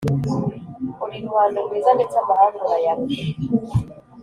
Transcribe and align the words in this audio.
Uri 1.05 1.17
ruhando 1.25 1.59
rwiza 1.67 1.91
ndetse 1.97 2.15
amahanga 2.23 2.57
urayarusha 2.65 3.23